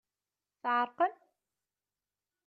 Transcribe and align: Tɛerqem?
Tɛerqem? 0.61 1.13